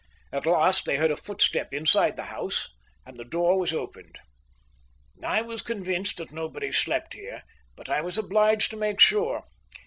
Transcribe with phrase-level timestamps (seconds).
[0.33, 2.71] At last they heard a footstep inside the house,
[3.05, 4.17] and the door was opened.
[5.23, 7.43] "I was convinced that nobody slept here,
[7.75, 9.43] but I was obliged to make sure.